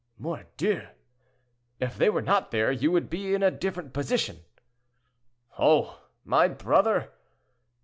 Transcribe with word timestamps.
"Mordieu! 0.17 0.87
If 1.79 1.95
they 1.95 2.09
were 2.09 2.23
not 2.23 2.49
there, 2.49 2.71
you 2.71 2.91
would 2.91 3.07
be 3.07 3.35
in 3.35 3.43
a 3.43 3.51
different 3.51 3.93
position." 3.93 4.39
"Oh! 5.59 6.01
my 6.25 6.47
brother!" 6.47 7.11